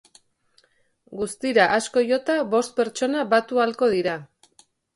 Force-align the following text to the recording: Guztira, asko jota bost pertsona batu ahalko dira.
Guztira, 1.19 1.67
asko 1.75 2.03
jota 2.13 2.39
bost 2.55 2.75
pertsona 2.81 3.29
batu 3.37 3.63
ahalko 3.65 3.95
dira. 3.97 4.19